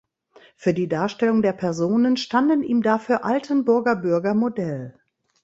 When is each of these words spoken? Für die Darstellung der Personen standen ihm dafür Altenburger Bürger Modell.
Für 0.55 0.73
die 0.73 0.87
Darstellung 0.87 1.43
der 1.43 1.53
Personen 1.53 2.17
standen 2.17 2.63
ihm 2.63 2.81
dafür 2.81 3.23
Altenburger 3.23 3.95
Bürger 3.95 4.33
Modell. 4.33 4.99